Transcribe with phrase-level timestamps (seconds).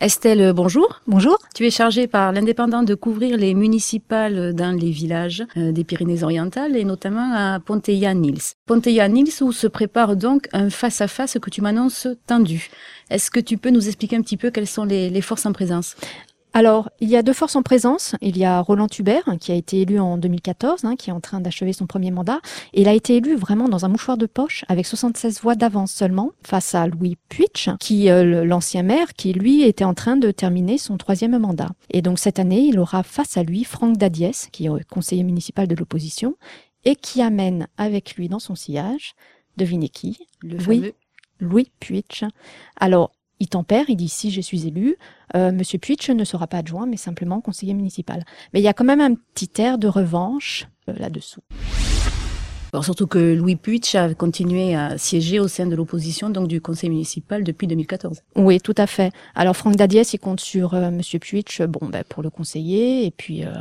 [0.00, 1.00] Estelle, bonjour.
[1.08, 1.38] Bonjour.
[1.56, 6.76] Tu es chargée par l'Indépendant de couvrir les municipales dans les villages euh, des Pyrénées-Orientales
[6.76, 8.54] et notamment à Ponteilla-Nils.
[8.66, 12.70] Ponteilla-Nils où se prépare donc un face-à-face que tu m'annonces tendu.
[13.10, 15.52] Est-ce que tu peux nous expliquer un petit peu quelles sont les, les forces en
[15.52, 15.96] présence?
[16.58, 18.16] Alors, il y a deux forces en présence.
[18.20, 21.20] Il y a Roland Hubert, qui a été élu en 2014, hein, qui est en
[21.20, 22.40] train d'achever son premier mandat.
[22.72, 25.92] Et il a été élu vraiment dans un mouchoir de poche, avec 76 voix d'avance
[25.92, 30.32] seulement, face à Louis Puitch, qui euh, l'ancien maire, qui lui était en train de
[30.32, 31.70] terminer son troisième mandat.
[31.90, 35.68] Et donc cette année, il aura face à lui Franck Dadiès, qui est conseiller municipal
[35.68, 36.34] de l'opposition,
[36.84, 39.14] et qui amène avec lui dans son sillage,
[39.56, 40.26] devinez qui?
[40.42, 40.94] Le fameux
[41.38, 42.24] Louis Puitch.
[42.80, 44.96] Alors, il tempère, il dit si je suis élu,
[45.34, 48.24] euh, Monsieur Puitch ne sera pas adjoint, mais simplement conseiller municipal.
[48.52, 51.40] Mais il y a quand même un petit air de revanche euh, là-dessous.
[52.72, 56.60] Alors, surtout que Louis Puitch a continué à siéger au sein de l'opposition, donc du
[56.60, 58.20] conseil municipal depuis 2014.
[58.36, 59.10] Oui, tout à fait.
[59.34, 63.10] Alors Franck Dadiès, il compte sur euh, Monsieur Puitch, bon, ben, pour le conseiller, et
[63.10, 63.52] puis euh,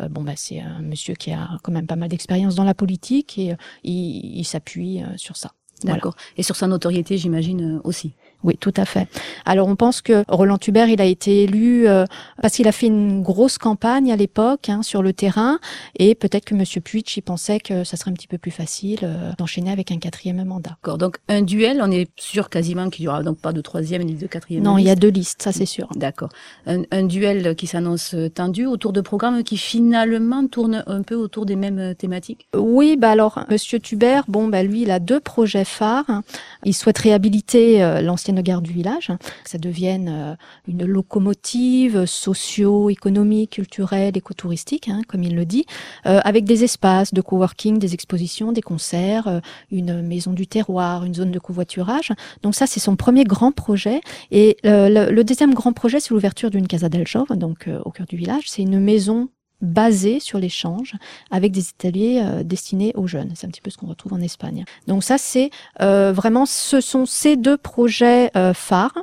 [0.00, 2.74] euh, bon, ben, c'est un monsieur qui a quand même pas mal d'expérience dans la
[2.74, 5.52] politique et euh, il, il s'appuie euh, sur ça.
[5.82, 5.96] Voilà.
[5.96, 6.16] D'accord.
[6.36, 8.14] Et sur sa notoriété, j'imagine euh, aussi.
[8.46, 9.08] Oui, tout à fait.
[9.44, 12.04] Alors on pense que Roland Hubert, il a été élu euh,
[12.40, 15.58] parce qu'il a fait une grosse campagne à l'époque hein, sur le terrain,
[15.98, 19.00] et peut-être que Monsieur Puitch, il pensait que ça serait un petit peu plus facile
[19.02, 20.76] euh, d'enchaîner avec un quatrième mandat.
[20.82, 20.96] D'accord.
[20.96, 24.14] Donc un duel, on est sûr quasiment qu'il y aura donc pas de troisième ni
[24.14, 24.62] de quatrième.
[24.62, 25.88] Non, il y a deux listes, ça c'est sûr.
[25.96, 26.28] D'accord.
[26.66, 31.46] Un, un duel qui s'annonce tendu autour de programmes qui finalement tournent un peu autour
[31.46, 32.46] des mêmes thématiques?
[32.56, 36.22] Oui, bah alors Monsieur Hubert, bon bah lui, il a deux projets phares.
[36.64, 39.08] Il souhaite réhabiliter euh, l'ancienne gare du village,
[39.44, 40.34] que ça devienne euh,
[40.68, 45.66] une locomotive socio-économique, culturelle, écotouristique, hein, comme il le dit,
[46.06, 51.04] euh, avec des espaces de coworking, des expositions, des concerts, euh, une maison du terroir,
[51.04, 52.12] une zone de covoiturage.
[52.42, 54.00] Donc ça, c'est son premier grand projet.
[54.30, 58.16] Et le, deuxième grand projet, c'est l'ouverture d'une Casa del Jove, donc au cœur du
[58.16, 58.44] village.
[58.46, 59.28] C'est une maison
[59.60, 60.94] basée sur l'échange
[61.30, 63.32] avec des ateliers euh, destinés aux jeunes.
[63.34, 64.64] C'est un petit peu ce qu'on retrouve en Espagne.
[64.86, 65.50] Donc ça, c'est
[65.80, 68.98] euh, vraiment, ce sont ces deux projets euh, phares.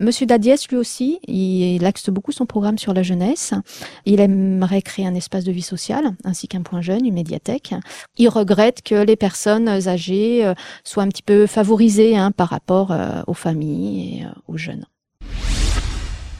[0.00, 3.54] Monsieur Dadiès, lui aussi, il, il axe beaucoup son programme sur la jeunesse.
[4.06, 7.74] Il aimerait créer un espace de vie sociale, ainsi qu'un point jeune, une médiathèque.
[8.18, 10.54] Il regrette que les personnes âgées euh,
[10.84, 14.84] soient un petit peu favorisées hein, par rapport euh, aux familles et aux jeunes.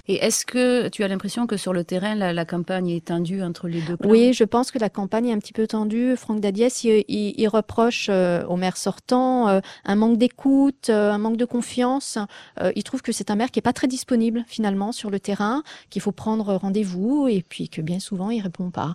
[0.09, 3.41] Et est-ce que tu as l'impression que sur le terrain, la, la campagne est tendue
[3.41, 6.17] entre les deux plans Oui, je pense que la campagne est un petit peu tendue.
[6.17, 11.13] Franck Dadiès, il, il- il reproche euh, au maire sortant euh, un manque d'écoute, euh,
[11.13, 12.19] un manque de confiance.
[12.61, 15.21] Euh, il trouve que c'est un maire qui est pas très disponible finalement sur le
[15.21, 18.95] terrain, qu'il faut prendre rendez-vous et puis que bien souvent il répond pas.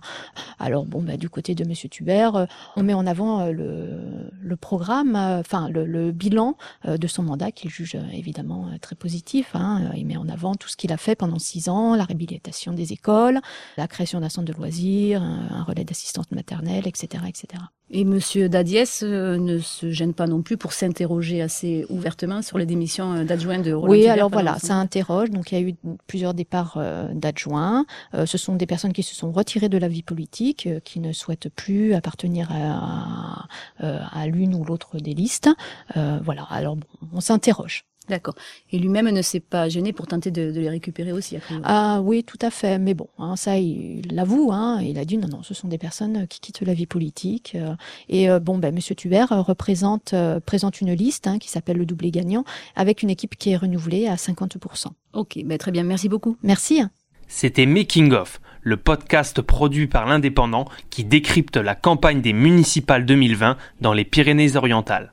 [0.58, 2.46] Alors bon, bah, du côté de Monsieur Tubert,
[2.76, 4.02] on met en avant le,
[4.42, 9.52] le programme, enfin le, le bilan de son mandat qu'il juge évidemment très positif.
[9.54, 9.90] hein.
[9.96, 12.92] Il met en avant tout ce qu'il a fait pendant six ans, la réhabilitation des
[12.92, 13.40] écoles,
[13.76, 17.62] la création d'un centre de loisirs, un, un relais d'assistance maternelle, etc., etc.
[17.90, 22.58] Et Monsieur Dadiès euh, ne se gêne pas non plus pour s'interroger assez ouvertement sur
[22.58, 25.30] les démissions euh, d'adjoints de Roland Oui, Hubert, alors voilà, ça interroge.
[25.30, 25.74] Donc il y a eu
[26.06, 27.86] plusieurs départs euh, d'adjoints.
[28.26, 31.48] Ce sont des personnes qui se sont retirées de la vie politique, qui ne souhaitent
[31.48, 33.46] plus appartenir à,
[33.80, 35.48] à, à l'une ou l'autre des listes.
[35.96, 37.84] Euh, voilà, alors bon, on s'interroge.
[38.08, 38.34] D'accord.
[38.72, 41.36] Et lui-même ne s'est pas gêné pour tenter de, de les récupérer aussi.
[41.64, 42.78] Ah oui, tout à fait.
[42.78, 44.50] Mais bon, hein, ça, il l'avoue.
[44.52, 47.52] Hein, il a dit non, non, ce sont des personnes qui quittent la vie politique.
[47.54, 47.74] euh,
[48.08, 51.76] et euh, bon, ben, Monsieur Tubert euh, représente euh, présente une liste hein, qui s'appelle
[51.76, 52.44] le doublé gagnant,
[52.76, 54.86] avec une équipe qui est renouvelée à 50%.
[55.12, 55.82] Ok, ben, très bien.
[55.82, 56.36] Merci beaucoup.
[56.42, 56.82] Merci.
[57.26, 63.56] C'était Making of, le podcast produit par l'Indépendant qui décrypte la campagne des municipales 2020
[63.80, 65.12] dans les Pyrénées-Orientales.